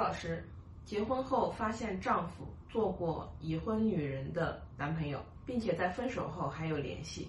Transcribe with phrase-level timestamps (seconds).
[0.00, 0.42] 老师，
[0.86, 7.28] 结婚后发现丈夫做过已婚女人的男朋友，并且在分手后还有联系，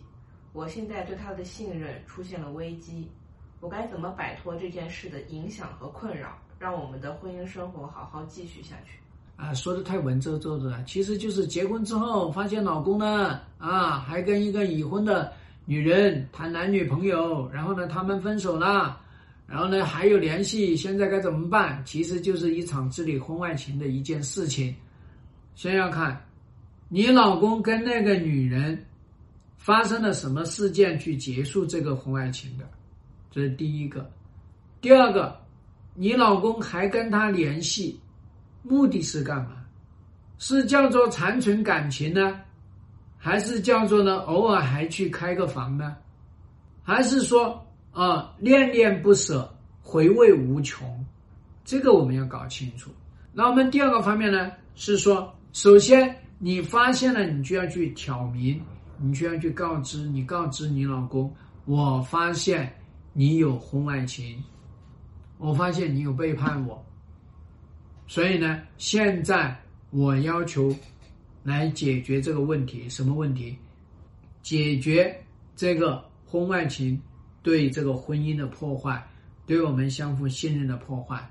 [0.54, 3.12] 我现在对他的信任出现了危机，
[3.60, 9.00] 我该怎么摆脱这件事的影响和困扰，让我们的婚姻生活好好继续下去？
[9.36, 15.34] 啊，说的太文绉绉的了，其实就是结婚之后发现老公呢，啊，还跟一个已婚的
[15.66, 18.98] 女人谈男女朋友，然后呢，他们分手了。
[19.48, 21.84] 然后呢，还有联系，现在该怎么办？
[21.86, 24.74] 其实就是一场治理婚外情的一件事情。
[25.56, 26.26] 先要看，
[26.88, 28.86] 你老公跟那个女人
[29.58, 32.64] 发生了什么事件去结束这个婚外情的，
[33.30, 34.10] 这是第一个。
[34.80, 35.38] 第二个，
[35.94, 38.00] 你老公还跟他联系，
[38.64, 39.58] 目的是干嘛？
[40.38, 42.40] 是叫做残存感情呢，
[43.18, 45.98] 还是叫做呢偶尔还去开个房呢？
[46.84, 47.68] 还是说？
[47.92, 51.06] 啊，恋恋不舍，回味无穷，
[51.66, 52.90] 这个我们要搞清楚。
[53.34, 58.62] 那我们第二个方面呢，是说，首先你发现了，你就要去挑明，
[58.98, 61.34] 你就要去告知，你告知你老公，
[61.66, 62.74] 我发现
[63.12, 64.42] 你有婚外情，
[65.38, 66.82] 我发现你有背叛我，
[68.08, 69.54] 所以呢，现在
[69.90, 70.74] 我要求
[71.44, 73.58] 来解决这个问题，什么问题？
[74.42, 75.14] 解决
[75.58, 76.98] 这个婚外情。
[77.44, 79.06] 对这个婚姻的破坏，
[79.46, 81.30] 对我们相互信任的破坏，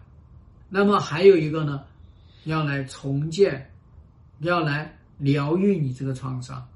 [0.68, 1.84] 那么还有一个呢，
[2.44, 3.70] 要来重建，
[4.40, 6.66] 要来疗愈你这个创伤。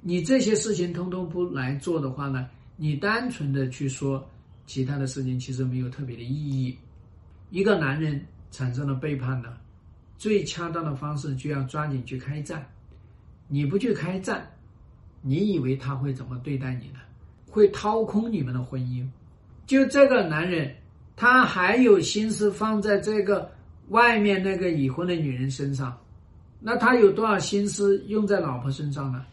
[0.00, 4.28] 你这些事情通通不来做的话呢，你单纯的去说
[4.66, 6.76] 其他的事情，其实没有特别的意义。
[7.50, 9.60] 一个男人产生了背叛了，
[10.16, 12.66] 最恰当的方式就要抓紧去开战。
[13.48, 14.50] 你不去开战，
[15.20, 17.00] 你以为他会怎么对待你呢？
[17.52, 19.06] 会掏空你们的婚姻，
[19.66, 20.74] 就这个男人，
[21.14, 23.52] 他还有心思放在这个
[23.88, 25.94] 外面那个已婚的女人身上，
[26.58, 29.26] 那他有多少心思用在老婆身上呢？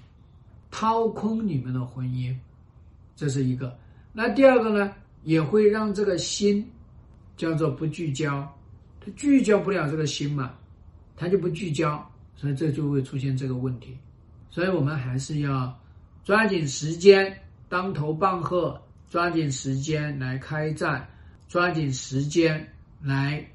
[0.69, 2.35] 掏空你们的婚姻，
[3.15, 3.73] 这是一个。
[4.11, 4.93] 那第二个呢，
[5.23, 6.69] 也会让这个心
[7.37, 8.45] 叫做不聚焦，
[8.99, 10.51] 他聚焦不了这个心嘛，
[11.15, 12.05] 他就不聚焦，
[12.35, 13.97] 所以这就会出现这个问题。
[14.49, 15.73] 所以我们还是要
[16.25, 17.33] 抓紧时间。
[17.69, 21.07] 当头棒喝，抓紧时间来开战，
[21.47, 22.67] 抓紧时间
[22.99, 23.45] 来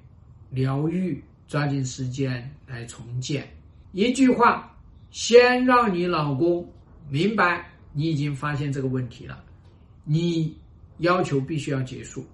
[0.51, 3.47] 疗愈，抓紧时间来重建。
[3.91, 4.73] 一句话，
[5.11, 6.67] 先让你老公
[7.11, 9.45] 明白你已经发现这个问题了，
[10.05, 10.57] 你
[10.99, 12.25] 要求必须要结束，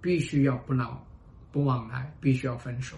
[0.00, 1.00] 必须要不老
[1.52, 2.96] 不往来，必须要分手。